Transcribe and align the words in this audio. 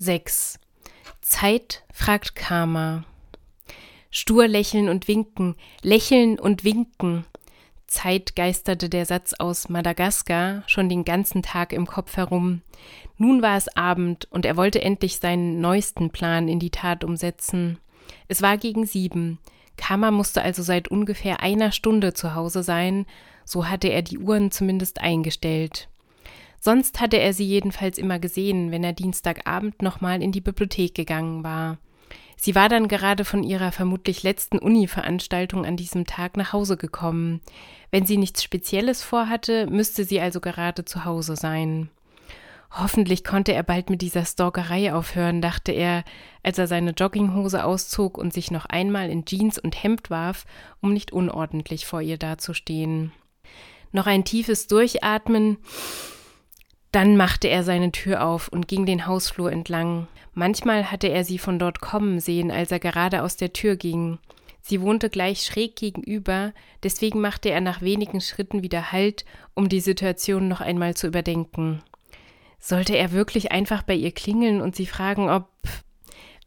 6. 0.00 0.60
Zeit 1.22 1.82
fragt 1.92 2.36
Karma. 2.36 3.02
Stur 4.12 4.46
lächeln 4.46 4.88
und 4.88 5.08
winken, 5.08 5.56
lächeln 5.82 6.38
und 6.38 6.62
winken. 6.62 7.24
Zeit 7.88 8.36
geisterte 8.36 8.88
der 8.88 9.06
Satz 9.06 9.34
aus 9.34 9.68
Madagaskar 9.68 10.62
schon 10.68 10.88
den 10.88 11.04
ganzen 11.04 11.42
Tag 11.42 11.72
im 11.72 11.88
Kopf 11.88 12.16
herum. 12.16 12.62
Nun 13.16 13.42
war 13.42 13.56
es 13.56 13.76
Abend 13.76 14.28
und 14.30 14.46
er 14.46 14.56
wollte 14.56 14.80
endlich 14.80 15.18
seinen 15.18 15.60
neuesten 15.60 16.10
Plan 16.10 16.46
in 16.46 16.60
die 16.60 16.70
Tat 16.70 17.02
umsetzen. 17.02 17.80
Es 18.28 18.40
war 18.40 18.56
gegen 18.56 18.86
sieben. 18.86 19.40
Karma 19.76 20.12
musste 20.12 20.42
also 20.42 20.62
seit 20.62 20.86
ungefähr 20.86 21.40
einer 21.40 21.72
Stunde 21.72 22.14
zu 22.14 22.36
Hause 22.36 22.62
sein, 22.62 23.04
so 23.44 23.66
hatte 23.66 23.88
er 23.88 24.02
die 24.02 24.18
Uhren 24.18 24.52
zumindest 24.52 25.00
eingestellt. 25.00 25.88
Sonst 26.60 27.00
hatte 27.00 27.18
er 27.18 27.32
sie 27.32 27.46
jedenfalls 27.46 27.98
immer 27.98 28.18
gesehen, 28.18 28.70
wenn 28.70 28.84
er 28.84 28.92
Dienstagabend 28.92 29.82
nochmal 29.82 30.22
in 30.22 30.32
die 30.32 30.40
Bibliothek 30.40 30.94
gegangen 30.94 31.44
war. 31.44 31.78
Sie 32.36 32.54
war 32.54 32.68
dann 32.68 32.86
gerade 32.86 33.24
von 33.24 33.42
ihrer 33.42 33.72
vermutlich 33.72 34.22
letzten 34.22 34.58
Uni-Veranstaltung 34.58 35.66
an 35.66 35.76
diesem 35.76 36.06
Tag 36.06 36.36
nach 36.36 36.52
Hause 36.52 36.76
gekommen. 36.76 37.40
Wenn 37.90 38.06
sie 38.06 38.16
nichts 38.16 38.44
Spezielles 38.44 39.02
vorhatte, 39.02 39.66
müsste 39.66 40.04
sie 40.04 40.20
also 40.20 40.40
gerade 40.40 40.84
zu 40.84 41.04
Hause 41.04 41.34
sein. 41.34 41.90
Hoffentlich 42.70 43.24
konnte 43.24 43.54
er 43.54 43.62
bald 43.62 43.90
mit 43.90 44.02
dieser 44.02 44.24
Stalkerei 44.24 44.92
aufhören, 44.92 45.40
dachte 45.40 45.72
er, 45.72 46.04
als 46.42 46.58
er 46.58 46.66
seine 46.66 46.90
Jogginghose 46.90 47.64
auszog 47.64 48.18
und 48.18 48.32
sich 48.32 48.50
noch 48.50 48.66
einmal 48.66 49.10
in 49.10 49.24
Jeans 49.24 49.58
und 49.58 49.82
Hemd 49.82 50.10
warf, 50.10 50.44
um 50.80 50.92
nicht 50.92 51.12
unordentlich 51.12 51.86
vor 51.86 52.02
ihr 52.02 52.18
dazustehen. 52.18 53.12
Noch 53.90 54.06
ein 54.06 54.24
tiefes 54.24 54.66
Durchatmen, 54.66 55.56
dann 56.92 57.16
machte 57.16 57.48
er 57.48 57.64
seine 57.64 57.92
Tür 57.92 58.24
auf 58.24 58.48
und 58.48 58.68
ging 58.68 58.86
den 58.86 59.06
Hausflur 59.06 59.52
entlang. 59.52 60.08
Manchmal 60.34 60.90
hatte 60.90 61.08
er 61.08 61.24
sie 61.24 61.38
von 61.38 61.58
dort 61.58 61.80
kommen 61.80 62.20
sehen, 62.20 62.50
als 62.50 62.70
er 62.72 62.78
gerade 62.78 63.22
aus 63.22 63.36
der 63.36 63.52
Tür 63.52 63.76
ging. 63.76 64.18
Sie 64.60 64.80
wohnte 64.80 65.10
gleich 65.10 65.42
schräg 65.42 65.76
gegenüber, 65.76 66.52
deswegen 66.82 67.20
machte 67.20 67.50
er 67.50 67.60
nach 67.60 67.80
wenigen 67.80 68.20
Schritten 68.20 68.62
wieder 68.62 68.92
Halt, 68.92 69.24
um 69.54 69.68
die 69.68 69.80
Situation 69.80 70.48
noch 70.48 70.60
einmal 70.60 70.94
zu 70.94 71.06
überdenken. 71.06 71.82
Sollte 72.58 72.96
er 72.96 73.12
wirklich 73.12 73.52
einfach 73.52 73.82
bei 73.82 73.94
ihr 73.94 74.12
klingeln 74.12 74.60
und 74.60 74.76
sie 74.76 74.86
fragen, 74.86 75.28
ob. 75.30 75.48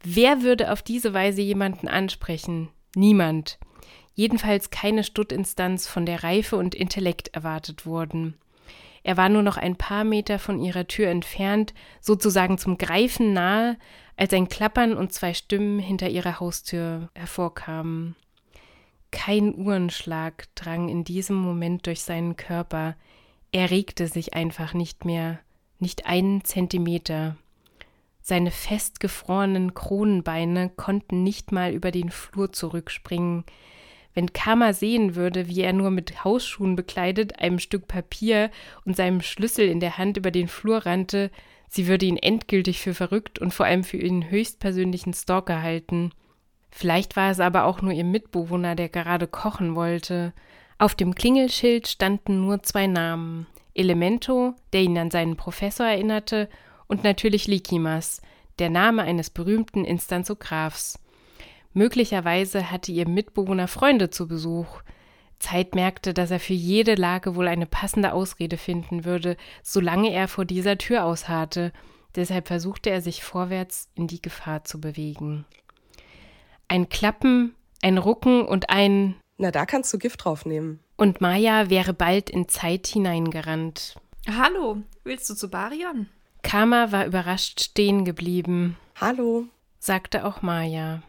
Wer 0.04 0.42
würde 0.42 0.72
auf 0.72 0.82
diese 0.82 1.14
Weise 1.14 1.42
jemanden 1.42 1.88
ansprechen? 1.88 2.68
Niemand. 2.94 3.58
Jedenfalls 4.14 4.70
keine 4.70 5.04
Stuttinstanz, 5.04 5.86
von 5.86 6.06
der 6.06 6.22
Reife 6.22 6.56
und 6.56 6.74
Intellekt 6.74 7.28
erwartet 7.28 7.86
wurden. 7.86 8.36
Er 9.02 9.16
war 9.16 9.28
nur 9.28 9.42
noch 9.42 9.56
ein 9.56 9.76
paar 9.76 10.04
Meter 10.04 10.38
von 10.38 10.60
ihrer 10.60 10.86
Tür 10.86 11.08
entfernt, 11.08 11.74
sozusagen 12.00 12.58
zum 12.58 12.78
Greifen 12.78 13.32
nahe, 13.32 13.76
als 14.16 14.32
ein 14.32 14.48
Klappern 14.48 14.94
und 14.94 15.12
zwei 15.12 15.34
Stimmen 15.34 15.78
hinter 15.78 16.08
ihrer 16.08 16.38
Haustür 16.38 17.10
hervorkamen. 17.14 18.14
Kein 19.10 19.54
Uhrenschlag 19.54 20.46
drang 20.54 20.88
in 20.88 21.04
diesem 21.04 21.36
Moment 21.36 21.86
durch 21.86 22.02
seinen 22.02 22.36
Körper. 22.36 22.96
Er 23.50 23.70
regte 23.70 24.06
sich 24.06 24.34
einfach 24.34 24.72
nicht 24.74 25.04
mehr, 25.04 25.38
nicht 25.78 26.06
einen 26.06 26.44
Zentimeter. 26.44 27.36
Seine 28.22 28.50
festgefrorenen 28.52 29.74
Kronenbeine 29.74 30.70
konnten 30.70 31.24
nicht 31.24 31.50
mal 31.50 31.72
über 31.72 31.90
den 31.90 32.10
Flur 32.10 32.52
zurückspringen. 32.52 33.44
Wenn 34.14 34.32
Karma 34.32 34.72
sehen 34.72 35.14
würde, 35.14 35.48
wie 35.48 35.60
er 35.62 35.72
nur 35.72 35.90
mit 35.90 36.24
Hausschuhen 36.24 36.76
bekleidet, 36.76 37.38
einem 37.38 37.58
Stück 37.58 37.88
Papier 37.88 38.50
und 38.84 38.96
seinem 38.96 39.22
Schlüssel 39.22 39.68
in 39.68 39.80
der 39.80 39.98
Hand 39.98 40.16
über 40.16 40.30
den 40.30 40.48
Flur 40.48 40.84
rannte, 40.84 41.30
sie 41.68 41.86
würde 41.86 42.06
ihn 42.06 42.18
endgültig 42.18 42.80
für 42.80 42.94
verrückt 42.94 43.38
und 43.38 43.54
vor 43.54 43.66
allem 43.66 43.84
für 43.84 43.96
ihren 43.96 44.30
höchstpersönlichen 44.30 45.14
Stalker 45.14 45.62
halten. 45.62 46.10
Vielleicht 46.70 47.16
war 47.16 47.30
es 47.30 47.40
aber 47.40 47.64
auch 47.64 47.82
nur 47.82 47.92
ihr 47.92 48.04
Mitbewohner, 48.04 48.74
der 48.74 48.88
gerade 48.88 49.26
kochen 49.26 49.74
wollte. 49.74 50.32
Auf 50.78 50.94
dem 50.94 51.14
Klingelschild 51.14 51.86
standen 51.88 52.40
nur 52.40 52.62
zwei 52.62 52.86
Namen. 52.86 53.46
Elemento, 53.74 54.54
der 54.72 54.82
ihn 54.82 54.98
an 54.98 55.10
seinen 55.10 55.36
Professor 55.36 55.86
erinnerte, 55.86 56.48
und 56.88 57.04
natürlich 57.04 57.46
Likimas, 57.46 58.20
der 58.58 58.68
Name 58.68 59.02
eines 59.02 59.30
berühmten 59.30 59.84
Instanzographs. 59.84 61.01
Möglicherweise 61.74 62.70
hatte 62.70 62.92
ihr 62.92 63.08
Mitbewohner 63.08 63.68
Freunde 63.68 64.10
zu 64.10 64.28
Besuch. 64.28 64.82
Zeit 65.38 65.74
merkte, 65.74 66.14
dass 66.14 66.30
er 66.30 66.40
für 66.40 66.52
jede 66.52 66.94
Lage 66.94 67.34
wohl 67.34 67.48
eine 67.48 67.66
passende 67.66 68.12
Ausrede 68.12 68.56
finden 68.56 69.04
würde, 69.04 69.36
solange 69.62 70.12
er 70.12 70.28
vor 70.28 70.44
dieser 70.44 70.78
Tür 70.78 71.04
ausharrte. 71.04 71.72
Deshalb 72.14 72.46
versuchte 72.46 72.90
er 72.90 73.00
sich 73.00 73.24
vorwärts 73.24 73.88
in 73.94 74.06
die 74.06 74.22
Gefahr 74.22 74.64
zu 74.64 74.80
bewegen. 74.80 75.46
Ein 76.68 76.88
Klappen, 76.88 77.54
ein 77.82 77.98
Rucken 77.98 78.42
und 78.46 78.70
ein 78.70 79.16
Na, 79.38 79.50
da 79.50 79.66
kannst 79.66 79.92
du 79.92 79.98
Gift 79.98 80.24
draufnehmen. 80.24 80.80
Und 80.96 81.20
Maya 81.20 81.68
wäre 81.70 81.94
bald 81.94 82.30
in 82.30 82.48
Zeit 82.48 82.86
hineingerannt. 82.86 83.96
Hallo, 84.28 84.82
willst 85.04 85.28
du 85.28 85.34
zu 85.34 85.50
Barion? 85.50 86.08
Karma 86.42 86.92
war 86.92 87.06
überrascht 87.06 87.60
stehen 87.60 88.04
geblieben. 88.04 88.76
Hallo, 89.00 89.46
sagte 89.78 90.24
auch 90.24 90.42
Maya. 90.42 91.02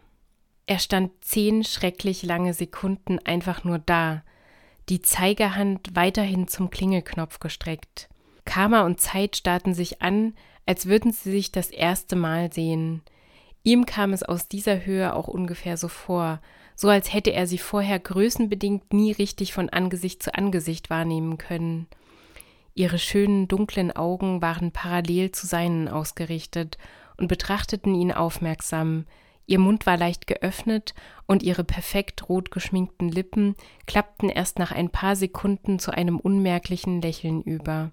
Er 0.65 0.79
stand 0.79 1.11
zehn 1.21 1.63
schrecklich 1.63 2.23
lange 2.23 2.53
Sekunden 2.53 3.19
einfach 3.19 3.63
nur 3.63 3.79
da, 3.79 4.23
die 4.89 5.01
Zeigerhand 5.01 5.95
weiterhin 5.95 6.47
zum 6.47 6.69
Klingelknopf 6.69 7.39
gestreckt. 7.39 8.09
Karma 8.45 8.85
und 8.85 8.99
Zeit 8.99 9.35
starrten 9.35 9.73
sich 9.73 10.01
an, 10.01 10.33
als 10.65 10.85
würden 10.85 11.11
sie 11.11 11.31
sich 11.31 11.51
das 11.51 11.69
erste 11.69 12.15
Mal 12.15 12.51
sehen. 12.51 13.01
Ihm 13.63 13.85
kam 13.85 14.13
es 14.13 14.23
aus 14.23 14.47
dieser 14.47 14.85
Höhe 14.85 15.13
auch 15.13 15.27
ungefähr 15.27 15.77
so 15.77 15.87
vor, 15.87 16.41
so 16.75 16.89
als 16.89 17.13
hätte 17.13 17.31
er 17.31 17.47
sie 17.47 17.57
vorher 17.57 17.99
größenbedingt 17.99 18.93
nie 18.93 19.11
richtig 19.11 19.53
von 19.53 19.69
Angesicht 19.69 20.23
zu 20.23 20.33
Angesicht 20.33 20.89
wahrnehmen 20.89 21.37
können. 21.37 21.87
Ihre 22.75 22.99
schönen 22.99 23.47
dunklen 23.47 23.95
Augen 23.95 24.41
waren 24.41 24.71
parallel 24.71 25.31
zu 25.31 25.45
seinen 25.45 25.87
ausgerichtet 25.87 26.77
und 27.17 27.27
betrachteten 27.27 27.93
ihn 27.93 28.11
aufmerksam, 28.11 29.05
Ihr 29.45 29.59
Mund 29.59 29.85
war 29.85 29.97
leicht 29.97 30.27
geöffnet 30.27 30.93
und 31.27 31.43
ihre 31.43 31.63
perfekt 31.63 32.29
rot 32.29 32.51
geschminkten 32.51 33.09
Lippen 33.09 33.55
klappten 33.85 34.29
erst 34.29 34.57
nach 34.57 34.71
ein 34.71 34.89
paar 34.89 35.15
Sekunden 35.15 35.79
zu 35.79 35.91
einem 35.91 36.19
unmerklichen 36.19 37.01
Lächeln 37.01 37.41
über. 37.41 37.91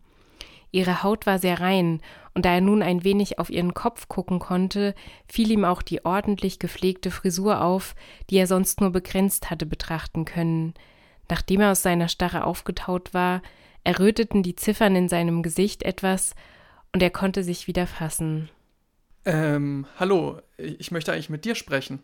Ihre 0.73 1.03
Haut 1.03 1.27
war 1.27 1.39
sehr 1.41 1.61
rein, 1.61 2.01
und 2.33 2.45
da 2.45 2.55
er 2.55 2.61
nun 2.61 2.83
ein 2.83 3.03
wenig 3.03 3.41
auf 3.41 3.51
ihren 3.51 3.75
Kopf 3.75 4.07
gucken 4.07 4.39
konnte, 4.39 4.95
fiel 5.27 5.51
ihm 5.51 5.65
auch 5.65 5.83
die 5.83 6.05
ordentlich 6.05 6.61
gepflegte 6.61 7.11
Frisur 7.11 7.61
auf, 7.61 7.97
die 8.31 8.37
er 8.37 8.47
sonst 8.47 8.81
nur 8.81 8.91
begrenzt 8.91 9.51
hatte 9.51 9.67
betrachten 9.67 10.25
können. 10.25 10.75
Nachdem 11.29 11.61
er 11.61 11.73
aus 11.73 11.83
seiner 11.83 12.09
Starre 12.09 12.45
aufgetaut 12.45 13.13
war, 13.13 13.43
erröteten 13.83 14.45
die 14.45 14.55
Ziffern 14.55 14.95
in 14.95 15.09
seinem 15.09 15.43
Gesicht 15.43 15.83
etwas, 15.83 16.35
und 16.93 17.03
er 17.03 17.11
konnte 17.11 17.43
sich 17.43 17.67
wieder 17.67 17.89
fassen. 17.89 18.49
Ähm, 19.31 19.87
hallo, 19.97 20.41
ich 20.57 20.91
möchte 20.91 21.13
eigentlich 21.13 21.31
mit 21.31 21.45
dir 21.45 21.55
sprechen. 21.55 22.01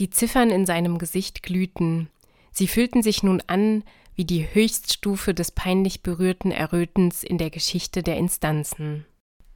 Die 0.00 0.10
Ziffern 0.10 0.50
in 0.50 0.66
seinem 0.66 0.98
Gesicht 0.98 1.44
glühten. 1.44 2.10
Sie 2.50 2.66
fühlten 2.66 3.00
sich 3.00 3.22
nun 3.22 3.40
an 3.46 3.84
wie 4.16 4.24
die 4.24 4.52
Höchststufe 4.52 5.34
des 5.34 5.52
peinlich 5.52 6.02
berührten 6.02 6.50
Errötens 6.50 7.22
in 7.22 7.38
der 7.38 7.50
Geschichte 7.50 8.02
der 8.02 8.16
Instanzen. 8.16 9.06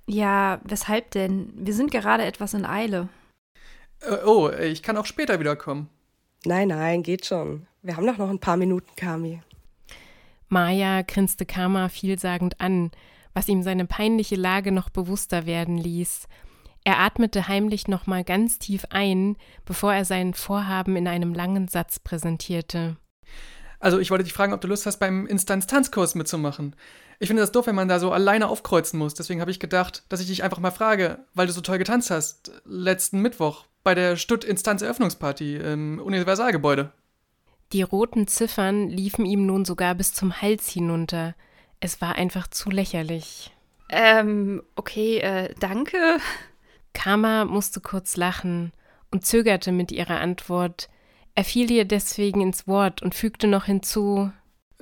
Ja, 0.06 0.60
weshalb 0.62 1.10
denn? 1.10 1.52
Wir 1.56 1.74
sind 1.74 1.91
gerade 1.91 2.24
etwas 2.24 2.54
in 2.54 2.64
Eile. 2.64 3.08
Äh, 3.98 4.24
oh, 4.24 4.48
ich 4.50 4.84
kann 4.84 4.96
auch 4.96 5.06
später 5.06 5.41
wiederkommen. 5.41 5.88
Nein, 6.44 6.68
nein, 6.68 7.02
geht 7.02 7.26
schon. 7.26 7.66
Wir 7.82 7.96
haben 7.96 8.06
doch 8.06 8.18
noch 8.18 8.30
ein 8.30 8.38
paar 8.38 8.56
Minuten, 8.56 8.94
Kami. 8.94 9.42
Maya 10.48 11.02
grinste 11.02 11.46
Karma 11.46 11.88
vielsagend 11.88 12.60
an, 12.60 12.92
was 13.34 13.48
ihm 13.48 13.65
seine 13.65 13.86
peinliche 13.86 14.36
Lage 14.36 14.71
noch 14.71 14.88
bewusster 14.88 15.47
werden 15.47 15.78
ließ 15.78 16.28
er 16.84 16.98
atmete 16.98 17.48
heimlich 17.48 17.88
nochmal 17.88 18.24
ganz 18.24 18.58
tief 18.58 18.84
ein, 18.90 19.36
bevor 19.64 19.94
er 19.94 20.04
sein 20.04 20.34
Vorhaben 20.34 20.96
in 20.96 21.06
einem 21.06 21.34
langen 21.34 21.68
Satz 21.68 21.98
präsentierte. 21.98 22.96
Also, 23.78 23.98
ich 23.98 24.10
wollte 24.10 24.24
dich 24.24 24.32
fragen, 24.32 24.52
ob 24.52 24.60
du 24.60 24.68
Lust 24.68 24.86
hast, 24.86 24.98
beim 24.98 25.26
Instanz-Tanzkurs 25.26 26.14
mitzumachen. 26.14 26.76
Ich 27.18 27.28
finde 27.28 27.42
das 27.42 27.52
doof, 27.52 27.66
wenn 27.66 27.74
man 27.74 27.88
da 27.88 28.00
so 28.00 28.12
alleine 28.12 28.48
aufkreuzen 28.48 28.98
muss. 28.98 29.14
Deswegen 29.14 29.40
habe 29.40 29.50
ich 29.50 29.60
gedacht, 29.60 30.04
dass 30.08 30.20
ich 30.20 30.26
dich 30.26 30.42
einfach 30.42 30.58
mal 30.58 30.70
frage, 30.70 31.24
weil 31.34 31.46
du 31.46 31.52
so 31.52 31.60
toll 31.60 31.78
getanzt 31.78 32.10
hast, 32.10 32.52
letzten 32.64 33.20
Mittwoch 33.20 33.66
bei 33.84 33.94
der 33.94 34.16
Stutt-Instanz-Eröffnungsparty 34.16 35.56
im 35.56 36.00
Universalgebäude. 36.00 36.92
Die 37.72 37.82
roten 37.82 38.26
Ziffern 38.26 38.88
liefen 38.88 39.24
ihm 39.24 39.46
nun 39.46 39.64
sogar 39.64 39.94
bis 39.94 40.12
zum 40.12 40.42
Hals 40.42 40.68
hinunter. 40.68 41.34
Es 41.80 42.00
war 42.00 42.16
einfach 42.16 42.46
zu 42.48 42.70
lächerlich. 42.70 43.50
Ähm, 43.88 44.62
okay, 44.76 45.18
äh, 45.18 45.54
danke. 45.58 46.18
Karma 46.92 47.44
musste 47.44 47.80
kurz 47.80 48.16
lachen 48.16 48.72
und 49.10 49.27
zögerte 49.27 49.72
mit 49.72 49.92
ihrer 49.92 50.21
Antwort. 50.21 50.89
Er 51.34 51.44
fiel 51.44 51.71
ihr 51.71 51.84
deswegen 51.84 52.41
ins 52.41 52.66
Wort 52.66 53.03
und 53.03 53.15
fügte 53.15 53.47
noch 53.47 53.65
hinzu 53.65 54.30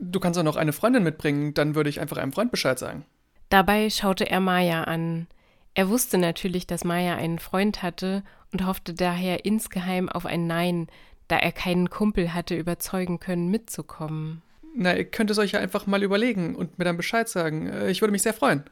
Du 0.01 0.19
kannst 0.19 0.39
auch 0.39 0.45
noch 0.45 0.57
eine 0.57 0.73
Freundin 0.73 1.03
mitbringen, 1.03 1.53
dann 1.53 1.75
würde 1.75 1.91
ich 1.91 2.01
einfach 2.01 2.17
einem 2.17 2.33
Freund 2.33 2.51
Bescheid 2.51 2.79
sagen. 2.79 3.05
Dabei 3.51 3.91
schaute 3.91 4.29
er 4.31 4.41
Maya 4.41 4.85
an. 4.85 5.27
Er 5.75 5.89
wusste 5.89 6.19
natürlich, 6.19 6.67
dass 6.67 6.85
Maya 6.85 7.17
einen 7.17 7.39
Freund 7.39 7.83
hatte 7.83 8.23
und 8.53 8.67
hoffte 8.67 8.95
daher 8.95 9.45
insgeheim 9.45 10.09
auf 10.09 10.25
ein 10.25 10.47
Nein, 10.47 10.87
da 11.29 11.37
er 11.37 11.53
keinen 11.53 11.91
Kumpel 11.91 12.33
hatte 12.33 12.57
überzeugen 12.57 13.21
können, 13.21 13.51
mitzukommen. 13.51 14.43
Na, 14.75 14.97
ihr 14.97 15.05
könnt 15.05 15.31
es 15.31 15.39
euch 15.39 15.53
ja 15.53 15.61
einfach 15.61 15.87
mal 15.87 16.03
überlegen 16.03 16.55
und 16.57 16.79
mir 16.79 16.85
dann 16.85 16.97
Bescheid 16.97 17.29
sagen. 17.29 17.69
Äh, 17.69 17.91
ich 17.91 18.01
würde 18.01 18.13
mich 18.13 18.23
sehr 18.23 18.35
freuen. 18.35 18.65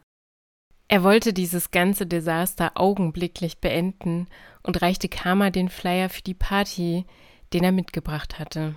Er 0.89 1.03
wollte 1.03 1.35
dieses 1.35 1.71
ganze 1.71 2.07
Desaster 2.07 2.73
augenblicklich 2.75 3.59
beenden 3.59 4.27
und 4.63 4.81
reichte 4.81 5.09
Karma 5.09 5.51
den 5.51 5.69
Flyer 5.69 6.09
für 6.09 6.23
die 6.23 6.35
Party, 6.35 7.05
den 7.53 7.63
er 7.63 7.73
mitgebracht 7.73 8.39
hatte. 8.39 8.75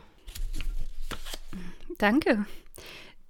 Danke. 1.98 2.46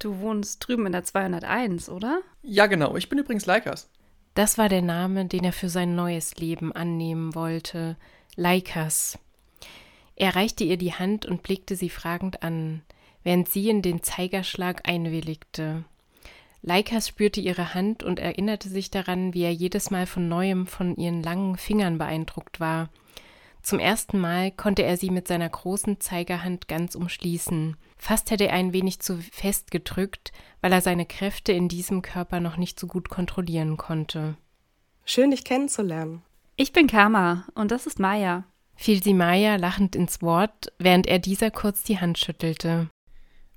Du 0.00 0.18
wohnst 0.18 0.66
drüben 0.66 0.86
in 0.86 0.92
der 0.92 1.04
201, 1.04 1.88
oder? 1.88 2.22
Ja, 2.42 2.66
genau. 2.66 2.96
Ich 2.96 3.08
bin 3.08 3.18
übrigens 3.18 3.46
Leikas. 3.46 3.88
Das 4.34 4.58
war 4.58 4.68
der 4.68 4.82
Name, 4.82 5.26
den 5.26 5.44
er 5.44 5.52
für 5.52 5.68
sein 5.68 5.94
neues 5.94 6.36
Leben 6.36 6.72
annehmen 6.72 7.36
wollte. 7.36 7.96
Leikas. 8.34 9.18
Er 10.16 10.34
reichte 10.34 10.64
ihr 10.64 10.76
die 10.76 10.94
Hand 10.94 11.24
und 11.26 11.42
blickte 11.42 11.76
sie 11.76 11.90
fragend 11.90 12.42
an, 12.42 12.82
während 13.22 13.48
sie 13.48 13.68
in 13.68 13.82
den 13.82 14.02
Zeigerschlag 14.02 14.88
einwilligte. 14.88 15.84
Leikas 16.62 17.08
spürte 17.08 17.40
ihre 17.40 17.74
Hand 17.74 18.04
und 18.04 18.20
erinnerte 18.20 18.68
sich 18.68 18.90
daran, 18.90 19.34
wie 19.34 19.42
er 19.42 19.52
jedes 19.52 19.90
Mal 19.90 20.06
von 20.06 20.28
neuem 20.28 20.66
von 20.66 20.96
ihren 20.96 21.22
langen 21.22 21.56
Fingern 21.56 21.98
beeindruckt 21.98 22.60
war. 22.60 22.88
Zum 23.62 23.78
ersten 23.78 24.18
Mal 24.18 24.50
konnte 24.50 24.82
er 24.82 24.96
sie 24.96 25.10
mit 25.10 25.28
seiner 25.28 25.48
großen 25.48 26.00
Zeigerhand 26.00 26.66
ganz 26.66 26.94
umschließen. 26.94 27.76
Fast 27.96 28.30
hätte 28.30 28.48
er 28.48 28.54
ein 28.54 28.72
wenig 28.72 29.00
zu 29.00 29.18
fest 29.18 29.70
gedrückt, 29.70 30.32
weil 30.60 30.72
er 30.72 30.80
seine 30.80 31.06
Kräfte 31.06 31.52
in 31.52 31.68
diesem 31.68 32.02
Körper 32.02 32.40
noch 32.40 32.56
nicht 32.56 32.78
so 32.78 32.86
gut 32.86 33.08
kontrollieren 33.08 33.76
konnte. 33.76 34.36
Schön, 35.04 35.30
dich 35.30 35.44
kennenzulernen. 35.44 36.22
Ich 36.56 36.72
bin 36.72 36.86
Karma 36.86 37.44
und 37.54 37.70
das 37.70 37.86
ist 37.86 37.98
Maya. 37.98 38.44
Fiel 38.74 39.02
sie 39.02 39.14
Maya 39.14 39.56
lachend 39.56 39.94
ins 39.94 40.22
Wort, 40.22 40.72
während 40.78 41.06
er 41.06 41.18
dieser 41.18 41.50
kurz 41.50 41.82
die 41.82 42.00
Hand 42.00 42.18
schüttelte. 42.18 42.88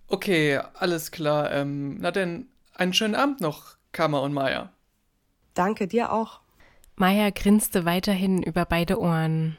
Okay, 0.08 0.60
alles 0.75 1.12
klar. 1.12 1.51
Ähm, 1.51 1.98
na 2.00 2.12
denn, 2.12 2.48
einen 2.75 2.94
schönen 2.94 3.16
Abend 3.16 3.42
noch, 3.42 3.77
Karma 3.92 4.19
und 4.19 4.33
Maya. 4.33 4.72
Danke, 5.54 5.88
dir 5.88 6.12
auch. 6.12 6.42
Maya 6.95 7.30
grinste 7.30 7.86
weiterhin 7.86 8.44
über 8.44 8.66
beide 8.66 9.00
Ohren. 9.00 9.57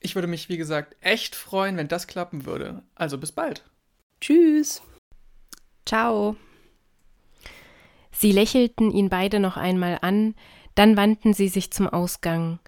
Ich 0.00 0.14
würde 0.14 0.28
mich, 0.28 0.48
wie 0.48 0.56
gesagt, 0.56 0.96
echt 1.00 1.34
freuen, 1.34 1.76
wenn 1.76 1.88
das 1.88 2.06
klappen 2.06 2.46
würde. 2.46 2.82
Also 2.94 3.18
bis 3.18 3.32
bald. 3.32 3.64
Tschüss. 4.20 4.82
Ciao. 5.86 6.36
Sie 8.10 8.32
lächelten 8.32 8.90
ihn 8.90 9.08
beide 9.08 9.40
noch 9.40 9.56
einmal 9.56 9.98
an, 10.02 10.34
dann 10.74 10.96
wandten 10.96 11.34
sie 11.34 11.48
sich 11.48 11.72
zum 11.72 11.88
Ausgang. 11.88 12.58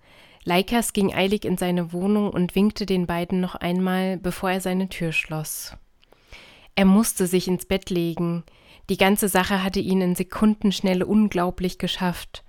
Leikas 0.44 0.93
ging 0.93 1.12
eilig 1.12 1.44
in 1.44 1.56
seine 1.56 1.93
Wohnung 1.93 2.31
und 2.31 2.55
winkte 2.55 2.87
den 2.87 3.06
beiden 3.06 3.41
noch 3.41 3.55
einmal, 3.55 4.17
bevor 4.17 4.50
er 4.50 4.61
seine 4.61 4.88
Tür 4.88 5.12
schloss. 5.12 5.77
Er 6.77 6.85
musste 6.85 7.27
sich 7.27 7.49
ins 7.49 7.67
Bett 7.67 7.91
legen. 7.91 8.44
Die 8.88 8.97
ganze 8.97 9.29
Sache 9.29 9.62
hatte 9.62 9.81
ihn 9.81 10.00
in 10.00 10.15
Sekundenschnelle 10.15 11.06
unglaublich 11.06 11.79
geschafft. 11.79 12.44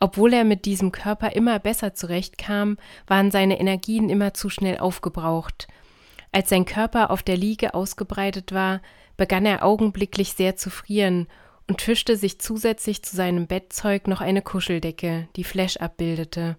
Obwohl 0.00 0.32
er 0.32 0.44
mit 0.44 0.64
diesem 0.64 0.90
Körper 0.90 1.32
immer 1.32 1.58
besser 1.58 1.94
zurechtkam, 1.94 2.76
waren 3.06 3.30
seine 3.30 3.60
Energien 3.60 4.08
immer 4.08 4.34
zu 4.34 4.48
schnell 4.48 4.78
aufgebraucht. 4.78 5.68
Als 6.32 6.48
sein 6.48 6.64
Körper 6.64 7.10
auf 7.10 7.22
der 7.22 7.36
Liege 7.36 7.74
ausgebreitet 7.74 8.52
war, 8.52 8.80
begann 9.16 9.46
er 9.46 9.64
augenblicklich 9.64 10.32
sehr 10.32 10.56
zu 10.56 10.70
frieren 10.70 11.28
und 11.68 11.82
fischte 11.82 12.16
sich 12.16 12.40
zusätzlich 12.40 13.04
zu 13.04 13.14
seinem 13.14 13.46
Bettzeug 13.46 14.08
noch 14.08 14.20
eine 14.20 14.42
Kuscheldecke, 14.42 15.28
die 15.36 15.44
Flash 15.44 15.76
abbildete. 15.76 16.56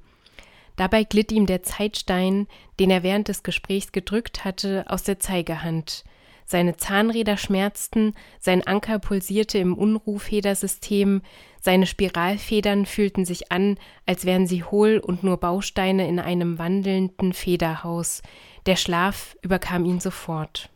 Dabei 0.75 1.03
glitt 1.03 1.31
ihm 1.31 1.45
der 1.45 1.63
Zeitstein, 1.63 2.47
den 2.79 2.89
er 2.89 3.03
während 3.03 3.27
des 3.27 3.43
Gesprächs 3.43 3.91
gedrückt 3.91 4.45
hatte, 4.45 4.85
aus 4.87 5.03
der 5.03 5.19
Zeigehand. 5.19 6.03
Seine 6.45 6.77
Zahnräder 6.77 7.37
schmerzten, 7.37 8.13
sein 8.39 8.65
Anker 8.65 8.99
pulsierte 8.99 9.57
im 9.57 9.73
Unruhfedersystem, 9.77 11.21
seine 11.61 11.85
Spiralfedern 11.85 12.85
fühlten 12.85 13.23
sich 13.23 13.51
an, 13.51 13.77
als 14.05 14.25
wären 14.25 14.47
sie 14.47 14.63
hohl 14.63 14.97
und 14.97 15.23
nur 15.23 15.37
Bausteine 15.37 16.07
in 16.07 16.19
einem 16.19 16.59
wandelnden 16.59 17.31
Federhaus. 17.31 18.21
Der 18.65 18.75
Schlaf 18.75 19.37
überkam 19.41 19.85
ihn 19.85 19.99
sofort. 19.99 20.72